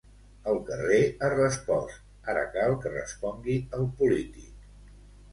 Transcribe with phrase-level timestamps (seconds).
[0.51, 1.99] El carrer ha respost;
[2.33, 4.65] ara cal que respongui el polític.